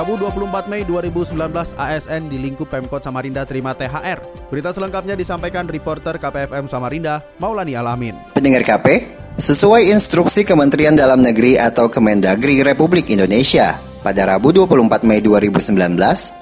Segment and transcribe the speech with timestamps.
[0.00, 4.48] Rabu 24 Mei 2019 ASN di lingkup Pemkot Samarinda terima THR.
[4.48, 8.16] Berita selengkapnya disampaikan reporter KPFM Samarinda, Maulani Alamin.
[8.32, 15.20] Pendengar KP, sesuai instruksi Kementerian Dalam Negeri atau Kemendagri Republik Indonesia, pada Rabu 24 Mei
[15.20, 15.68] 2019,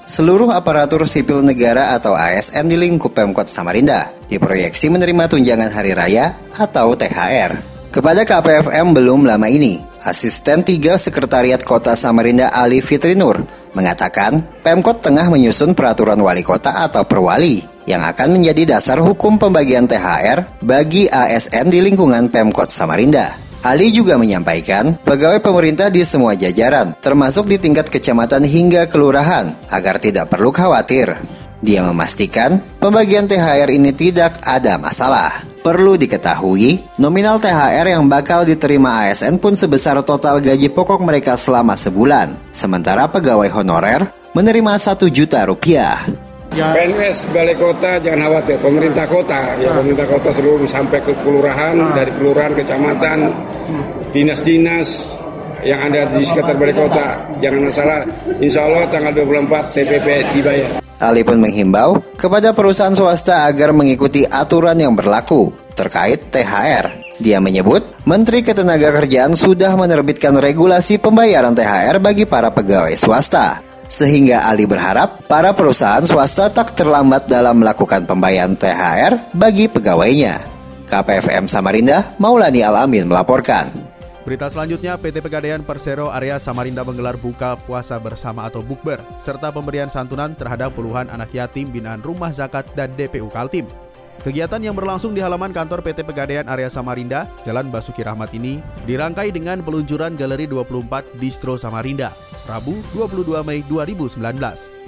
[0.07, 6.31] seluruh aparatur sipil negara atau ASN di lingkup Pemkot Samarinda diproyeksi menerima tunjangan hari raya
[6.55, 7.59] atau THR.
[7.91, 13.43] Kepada KPFM belum lama ini, Asisten 3 Sekretariat Kota Samarinda Ali Fitri Nur
[13.75, 19.89] mengatakan Pemkot tengah menyusun peraturan wali kota atau perwali yang akan menjadi dasar hukum pembagian
[19.89, 23.49] THR bagi ASN di lingkungan Pemkot Samarinda.
[23.59, 29.99] Ali juga menyampaikan pegawai pemerintah di semua jajaran, termasuk di tingkat kecamatan hingga kelurahan, agar
[29.99, 31.19] tidak perlu khawatir.
[31.59, 35.48] Dia memastikan pembagian THR ini tidak ada masalah.
[35.59, 41.75] Perlu diketahui, nominal THR yang bakal diterima ASN pun sebesar total gaji pokok mereka selama
[41.75, 42.31] sebulan.
[42.55, 45.99] Sementara pegawai honorer menerima satu juta rupiah.
[46.55, 46.71] Ya.
[46.71, 52.11] PNS Balai Kota jangan khawatir, pemerintah kota ya pemerintah kota seluruh sampai ke kelurahan, dari
[52.15, 53.19] kelurahan, kecamatan,
[54.15, 55.19] dinas-dinas
[55.59, 57.99] yang ada di sekitar Balai Kota jangan masalah.
[58.39, 60.07] Insya Allah tanggal 24 TPP
[60.39, 60.88] dibayar.
[60.99, 67.15] Ali pun menghimbau kepada perusahaan swasta agar mengikuti aturan yang berlaku terkait THR.
[67.23, 73.63] Dia menyebut, Menteri Ketenagakerjaan sudah menerbitkan regulasi pembayaran THR bagi para pegawai swasta.
[73.89, 80.35] Sehingga Ali berharap para perusahaan swasta tak terlambat dalam melakukan pembayaran THR bagi pegawainya.
[80.85, 83.88] KPFM Samarinda, Maulani Alamin melaporkan.
[84.27, 89.87] Berita selanjutnya, PT Pegadaian Persero area Samarinda menggelar buka puasa bersama atau bukber, serta pemberian
[89.87, 93.63] santunan terhadap puluhan anak yatim binaan Rumah Zakat dan DPU Kaltim.
[94.19, 99.31] Kegiatan yang berlangsung di halaman kantor PT Pegadaian area Samarinda, Jalan Basuki Rahmat ini, dirangkai
[99.31, 102.11] dengan peluncuran Galeri 24 Distro Samarinda,
[102.43, 104.78] Rabu 22 Mei 2019.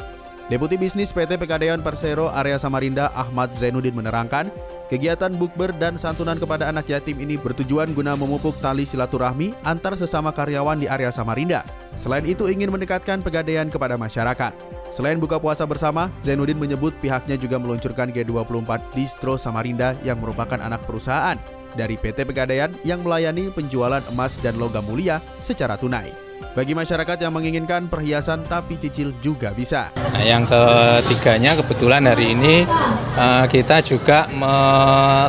[0.51, 4.51] Deputi Bisnis PT Pegadaian Persero area Samarinda Ahmad Zainuddin menerangkan,
[4.91, 10.35] kegiatan bukber dan santunan kepada anak yatim ini bertujuan guna memupuk tali silaturahmi antar sesama
[10.35, 11.63] karyawan di area Samarinda.
[11.95, 14.51] Selain itu ingin mendekatkan Pegadaian kepada masyarakat.
[14.91, 20.83] Selain buka puasa bersama, Zainuddin menyebut pihaknya juga meluncurkan G24 Distro Samarinda yang merupakan anak
[20.83, 21.39] perusahaan
[21.79, 26.30] dari PT Pegadaian yang melayani penjualan emas dan logam mulia secara tunai.
[26.51, 29.93] Bagi masyarakat yang menginginkan perhiasan tapi cicil juga bisa.
[29.95, 32.67] Nah, yang ketiganya kebetulan hari ini
[33.15, 34.27] uh, kita juga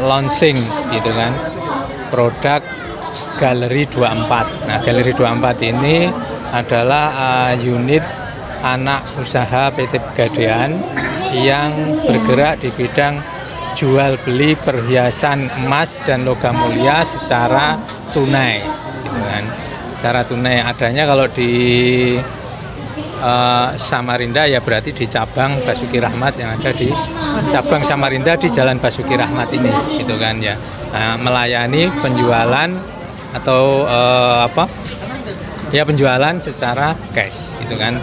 [0.03, 0.59] launching
[0.91, 1.33] gitu kan
[2.11, 2.61] produk
[3.39, 4.69] Galeri 24.
[4.69, 5.97] Nah, Galeri 24 ini
[6.53, 8.05] adalah uh, unit
[8.63, 10.71] anak usaha PT Pegadaian
[11.43, 11.73] yang
[12.07, 13.19] bergerak di bidang
[13.75, 17.81] jual beli perhiasan emas dan logam mulia secara
[18.13, 18.72] tunai
[19.93, 21.53] secara tunai adanya kalau di
[23.23, 26.91] uh, Samarinda ya berarti di cabang Basuki Rahmat yang ada di
[27.49, 29.71] cabang Samarinda di Jalan Basuki Rahmat ini
[30.03, 30.59] gitu kan ya.
[30.93, 32.69] Nah, melayani penjualan
[33.33, 34.69] atau uh, apa?
[35.73, 37.97] Ya penjualan secara cash gitu kan.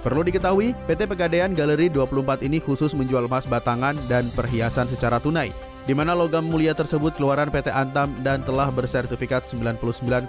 [0.00, 5.52] Perlu diketahui, PT Pegadaian Galeri 24 ini khusus menjual emas batangan dan perhiasan secara tunai
[5.88, 10.28] di mana logam mulia tersebut keluaran PT Antam dan telah bersertifikat 99,99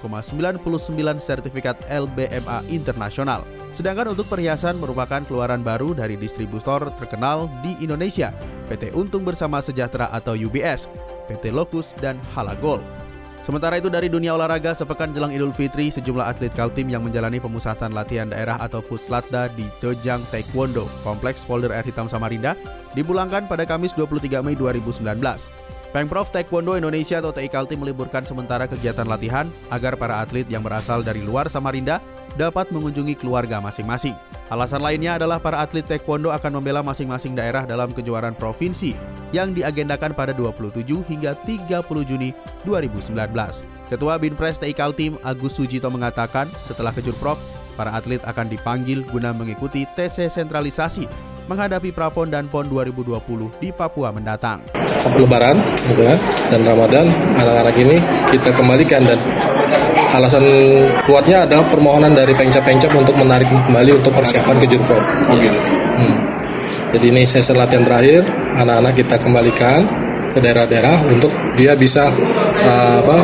[1.20, 3.44] sertifikat LBMA internasional.
[3.72, 8.36] Sedangkan untuk perhiasan merupakan keluaran baru dari distributor terkenal di Indonesia,
[8.68, 10.92] PT Untung Bersama Sejahtera atau UBS,
[11.32, 12.84] PT Locus, dan Halagol.
[13.42, 17.90] Sementara itu dari dunia olahraga, sepekan jelang Idul Fitri, sejumlah atlet Kaltim yang menjalani pemusatan
[17.90, 22.54] latihan daerah atau Puslatda di Dojang Taekwondo, Kompleks Polder Air Hitam Samarinda,
[22.94, 25.02] dipulangkan pada Kamis 23 Mei 2019.
[25.92, 31.04] Pemprov Taekwondo Indonesia atau TI Kaltim meliburkan sementara kegiatan latihan agar para atlet yang berasal
[31.04, 32.00] dari luar Samarinda
[32.40, 34.16] dapat mengunjungi keluarga masing-masing.
[34.48, 38.96] Alasan lainnya adalah para atlet taekwondo akan membela masing-masing daerah dalam kejuaraan provinsi
[39.36, 42.32] yang diagendakan pada 27 hingga 30 Juni
[42.64, 43.12] 2019.
[43.92, 47.36] Ketua Binpres TI Kaltim Agus Sujito mengatakan setelah kejurprov,
[47.76, 54.14] para atlet akan dipanggil guna mengikuti TC sentralisasi menghadapi Prapon dan PON 2020 di Papua
[54.14, 54.62] mendatang.
[55.02, 55.58] Sampai Lebaran
[55.90, 56.20] gitu kan,
[56.54, 57.06] dan Ramadan,
[57.38, 57.98] anak-anak ini
[58.30, 59.18] kita kembalikan dan
[60.12, 60.44] alasan
[61.08, 65.00] kuatnya adalah permohonan dari Pengcap-Pengcap untuk menarik kembali untuk persiapan ke Jurpol.
[65.40, 65.60] Gitu.
[65.98, 66.16] Hmm.
[66.92, 68.28] Jadi ini sesi latihan terakhir,
[68.60, 69.88] anak-anak kita kembalikan
[70.32, 72.08] ke daerah-daerah untuk dia bisa
[72.64, 73.18] uh, apa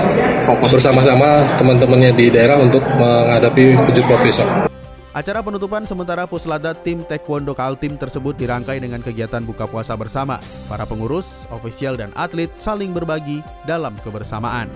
[0.43, 4.76] fokus bersama-sama teman-temannya di daerah untuk menghadapi Jurpol besok.
[5.17, 10.37] Acara penutupan sementara Puslada tim Taekwondo Kaltim tersebut dirangkai dengan kegiatan buka puasa bersama.
[10.69, 14.69] Para pengurus, ofisial, dan atlet saling berbagi dalam kebersamaan.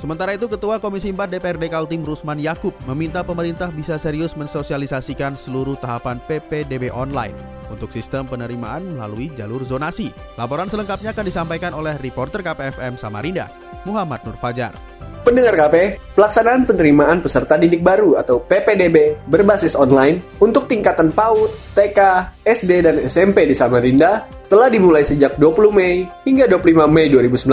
[0.00, 5.76] Sementara itu, Ketua Komisi 4 DPRD Kaltim Rusman Yakub meminta pemerintah bisa serius mensosialisasikan seluruh
[5.76, 7.36] tahapan PPDB online
[7.68, 10.16] untuk sistem penerimaan melalui jalur zonasi.
[10.40, 13.52] Laporan selengkapnya akan disampaikan oleh reporter KPFM Samarinda,
[13.84, 14.72] Muhammad Nur Fajar.
[15.28, 22.00] Pendengar KP, pelaksanaan penerimaan peserta didik baru atau PPDB berbasis online untuk tingkatan PAUD, TK,
[22.48, 27.44] SD, dan SMP di Samarinda telah dimulai sejak 20 Mei hingga 25 Mei 2019.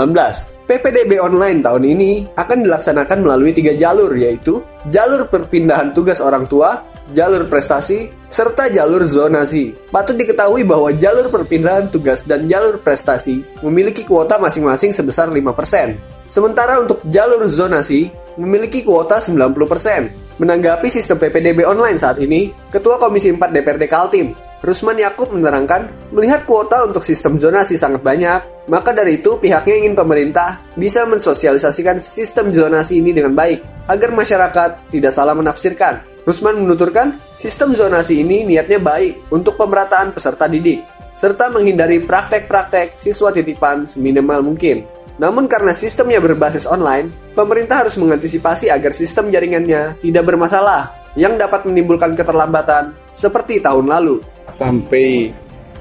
[0.72, 6.80] PPDB online tahun ini akan dilaksanakan melalui tiga jalur yaitu jalur perpindahan tugas orang tua,
[7.14, 9.76] jalur prestasi, serta jalur zonasi.
[9.94, 16.26] Patut diketahui bahwa jalur perpindahan tugas dan jalur prestasi memiliki kuota masing-masing sebesar 5%.
[16.26, 18.10] Sementara untuk jalur zonasi
[18.42, 20.26] memiliki kuota 90%.
[20.36, 26.44] Menanggapi sistem PPDB online saat ini, Ketua Komisi 4 DPRD Kaltim, Rusman Yakub menerangkan, melihat
[26.44, 32.52] kuota untuk sistem zonasi sangat banyak, maka dari itu pihaknya ingin pemerintah bisa mensosialisasikan sistem
[32.52, 36.15] zonasi ini dengan baik, agar masyarakat tidak salah menafsirkan.
[36.26, 40.82] Rusman menuturkan, sistem zonasi ini niatnya baik untuk pemerataan peserta didik,
[41.14, 44.90] serta menghindari praktek-praktek siswa titipan seminimal mungkin.
[45.22, 51.64] Namun karena sistemnya berbasis online, pemerintah harus mengantisipasi agar sistem jaringannya tidak bermasalah yang dapat
[51.70, 54.20] menimbulkan keterlambatan seperti tahun lalu.
[54.50, 55.30] Sampai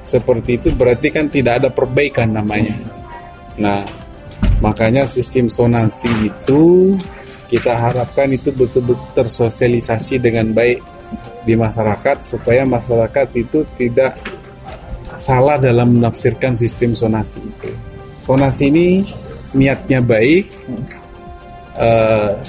[0.04, 2.76] seperti itu berarti kan tidak ada perbaikan namanya.
[3.56, 3.80] Nah,
[4.60, 6.94] makanya sistem sonasi itu
[7.54, 10.82] kita harapkan itu betul-betul tersosialisasi dengan baik
[11.46, 14.18] di masyarakat supaya masyarakat itu tidak
[15.22, 17.38] salah dalam menafsirkan sistem sonasi.
[18.26, 18.88] Sonasi ini
[19.54, 20.50] niatnya baik
[21.78, 22.42] uh,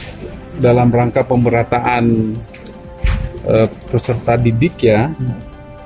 [0.58, 2.34] dalam rangka pemerataan
[3.46, 5.06] uh, peserta didik ya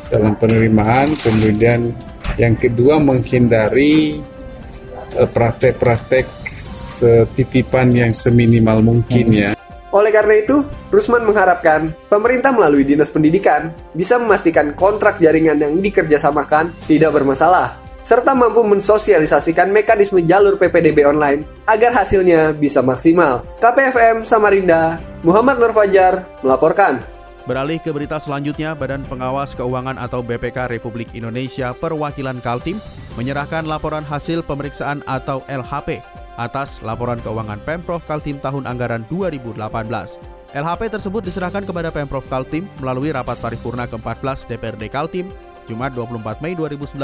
[0.07, 1.91] dalam penerimaan kemudian
[2.39, 4.23] yang kedua menghindari
[5.11, 6.25] praktek eh, praktek-praktek
[7.35, 9.51] titipan yang seminimal mungkin ya.
[9.89, 10.61] Oleh karena itu,
[10.93, 18.31] Rusman mengharapkan pemerintah melalui Dinas Pendidikan bisa memastikan kontrak jaringan yang dikerjasamakan tidak bermasalah serta
[18.31, 23.43] mampu mensosialisasikan mekanisme jalur PPDB online agar hasilnya bisa maksimal.
[23.59, 27.03] KPFM Samarinda, Muhammad Nur Fajar melaporkan.
[27.43, 32.77] Beralih ke berita selanjutnya, Badan Pengawas Keuangan atau BPK Republik Indonesia Perwakilan Kaltim
[33.17, 39.57] menyerahkan laporan hasil pemeriksaan atau LHP atas laporan keuangan Pemprov Kaltim tahun anggaran 2018.
[40.49, 45.29] LHP tersebut diserahkan kepada Pemprov Kaltim melalui rapat paripurna ke-14 DPRD Kaltim
[45.69, 46.97] Jumat 24 Mei 2019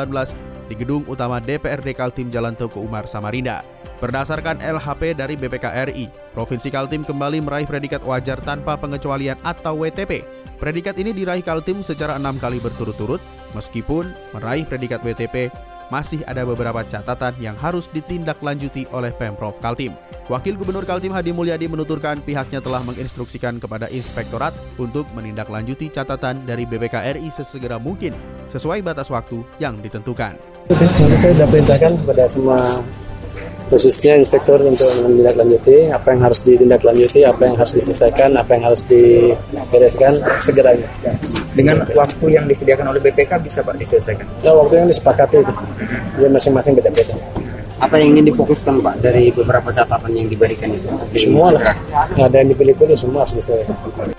[0.65, 3.61] di Gedung Utama DPRD Kaltim Jalan Toko Umar, Samarinda.
[4.01, 10.25] Berdasarkan LHP dari BPK RI, Provinsi Kaltim kembali meraih predikat wajar tanpa pengecualian atau WTP.
[10.57, 13.21] Predikat ini diraih Kaltim secara enam kali berturut-turut,
[13.53, 15.53] meskipun meraih predikat WTP
[15.93, 19.93] masih ada beberapa catatan yang harus ditindaklanjuti oleh Pemprov Kaltim.
[20.25, 26.65] Wakil Gubernur Kaltim Hadi Mulyadi menuturkan pihaknya telah menginstruksikan kepada Inspektorat untuk menindaklanjuti catatan dari
[26.65, 28.17] BPK RI sesegera mungkin
[28.49, 30.33] sesuai batas waktu yang ditentukan.
[31.21, 32.57] Saya sudah perintahkan kepada semua
[33.69, 38.81] khususnya inspektor untuk menindaklanjuti apa yang harus ditindaklanjuti, apa yang harus diselesaikan, apa yang harus
[38.85, 40.77] dibereskan segera.
[41.55, 44.27] Dengan waktu yang disediakan oleh BPK bisa Pak diselesaikan?
[44.43, 45.53] Ya, waktu yang disepakati itu,
[46.19, 47.15] dia masing-masing beda-beda
[47.75, 50.87] apa yang ingin difokuskan Pak dari beberapa catatan yang diberikan itu?
[51.19, 51.75] Semua lah,
[52.15, 54.14] nggak ada yang dipilih-pilih, semua harus selesai.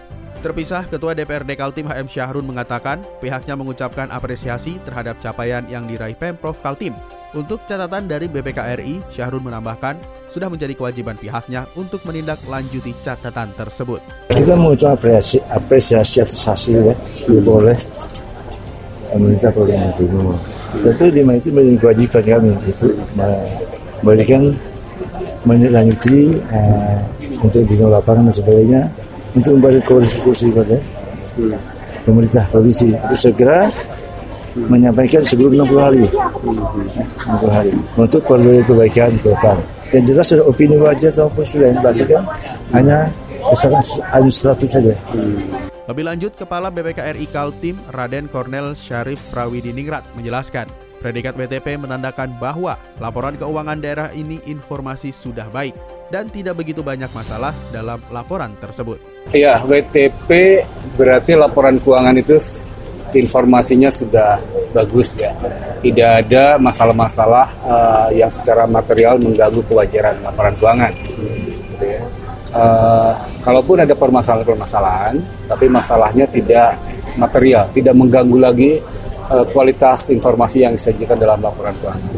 [0.47, 6.55] Terpisah, Ketua DPRD Kaltim HM Syahrun mengatakan pihaknya mengucapkan apresiasi terhadap capaian yang diraih Pemprov
[6.63, 6.95] Kaltim.
[7.35, 9.99] Untuk catatan dari BPK RI, Syahrun menambahkan
[10.31, 13.99] sudah menjadi kewajiban pihaknya untuk menindaklanjuti catatan tersebut.
[14.31, 16.95] Kita mengucapkan apresiasi, apresiasi atas hasil ya,
[17.43, 17.75] boleh
[19.11, 20.07] pemerintah program itu
[20.79, 22.87] tentu di mana itu menjadi kewajiban kami itu
[23.19, 24.55] memberikan
[25.43, 27.03] menindaklanjuti uh,
[27.43, 28.83] untuk di lapangan dan sebagainya
[29.37, 30.81] untuk membantu kursi-kursi pada
[32.09, 32.97] pemerintah provinsi.
[32.97, 33.69] Untuk segera
[34.57, 36.05] menyampaikan sebelum 60 hari.
[36.09, 37.73] 60 hari.
[38.01, 39.57] Untuk perbaikan ke depan.
[39.93, 42.25] Yang jelas sudah opini wajah maupun sudah yang kan
[42.75, 42.99] hanya
[43.53, 44.95] misalkan administratif saja.
[45.87, 50.67] Lebih lanjut, Kepala BPKRI Kaltim Raden Kornel Syarif Prawidiningrat menjelaskan,
[51.07, 55.79] predikat WTP menandakan bahwa laporan keuangan daerah ini informasi sudah baik
[56.11, 58.99] dan tidak begitu banyak masalah dalam laporan tersebut.
[59.31, 60.63] Ya, WTP
[60.99, 62.35] berarti laporan keuangan itu
[63.15, 64.43] informasinya sudah
[64.75, 65.31] bagus ya.
[65.79, 70.93] Tidak ada masalah-masalah uh, yang secara material mengganggu kewajaran laporan keuangan.
[72.51, 73.15] Uh,
[73.47, 76.75] kalaupun ada permasalahan-permasalahan, tapi masalahnya tidak
[77.15, 78.83] material, tidak mengganggu lagi
[79.31, 82.15] uh, kualitas informasi yang disajikan dalam laporan keuangan.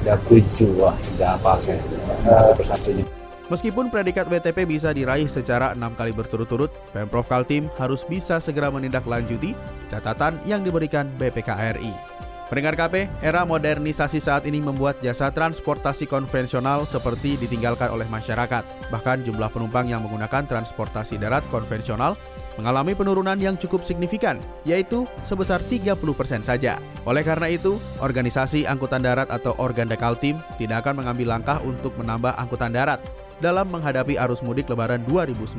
[0.00, 1.80] Ada tujuh, wah sudah apa saya
[2.24, 3.04] uh, persatunya.
[3.50, 9.58] Meskipun predikat WTP bisa diraih secara enam kali berturut-turut, Pemprov Kaltim harus bisa segera menindaklanjuti
[9.90, 12.20] catatan yang diberikan BPKRI.
[12.50, 18.90] Pendengar KP, era modernisasi saat ini membuat jasa transportasi konvensional seperti ditinggalkan oleh masyarakat.
[18.90, 22.18] Bahkan jumlah penumpang yang menggunakan transportasi darat konvensional
[22.60, 24.36] mengalami penurunan yang cukup signifikan,
[24.68, 25.96] yaitu sebesar 30%
[26.44, 26.76] saja.
[27.08, 32.36] Oleh karena itu, organisasi angkutan darat atau Organda Kaltim tidak akan mengambil langkah untuk menambah
[32.36, 33.00] angkutan darat
[33.40, 35.56] dalam menghadapi arus mudik lebaran 2019.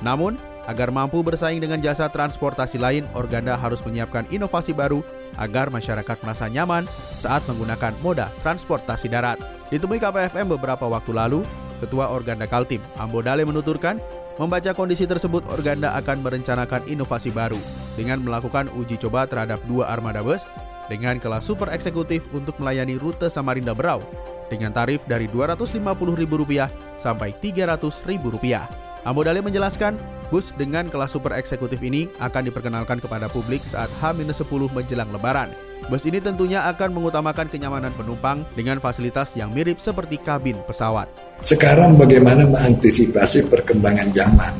[0.00, 5.04] Namun, Agar mampu bersaing dengan jasa transportasi lain, Organda harus menyiapkan inovasi baru
[5.36, 9.36] agar masyarakat merasa nyaman saat menggunakan moda transportasi darat.
[9.68, 11.44] Ditemui KPFM beberapa waktu lalu,
[11.84, 14.00] Ketua Organda Kaltim, Ambo Dale menuturkan,
[14.38, 17.58] membaca kondisi tersebut Organda akan merencanakan inovasi baru
[17.94, 20.46] dengan melakukan uji coba terhadap dua armada bus
[20.90, 24.04] dengan kelas super eksekutif untuk melayani rute Samarinda Berau
[24.52, 26.52] dengan tarif dari Rp250.000
[27.00, 28.84] sampai Rp300.000.
[29.04, 30.00] Ambodale menjelaskan,
[30.34, 35.54] bus dengan kelas super eksekutif ini akan diperkenalkan kepada publik saat H-10 menjelang lebaran.
[35.86, 41.06] Bus ini tentunya akan mengutamakan kenyamanan penumpang dengan fasilitas yang mirip seperti kabin pesawat.
[41.38, 44.50] Sekarang bagaimana mengantisipasi perkembangan zaman?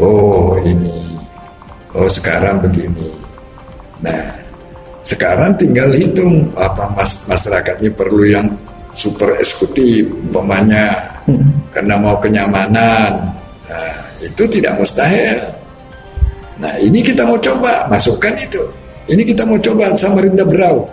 [0.00, 1.20] Oh ini,
[1.92, 3.12] oh sekarang begini.
[4.00, 4.32] Nah,
[5.04, 8.48] sekarang tinggal hitung apa mas masyarakatnya perlu yang
[8.96, 11.04] super eksekutif, umpamanya
[11.76, 13.37] karena mau kenyamanan.
[13.68, 15.44] Nah, itu tidak mustahil.
[16.58, 18.58] Nah, ini kita mau coba masukkan itu.
[19.08, 20.88] Ini kita mau coba Samarinda Berau.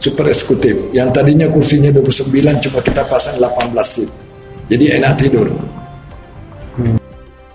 [0.00, 0.92] Super eksekutif.
[0.96, 4.10] Yang tadinya kursinya 29 cuma kita pasang 18 seat.
[4.68, 5.48] Jadi enak tidur.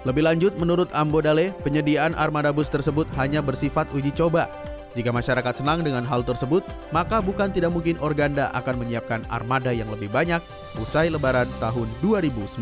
[0.03, 4.51] Lebih lanjut, menurut Ambo Dale, penyediaan armada bus tersebut hanya bersifat uji coba
[4.93, 6.61] jika masyarakat senang dengan hal tersebut,
[6.93, 10.39] maka bukan tidak mungkin Organda akan menyiapkan armada yang lebih banyak
[10.77, 12.61] usai lebaran tahun 2019.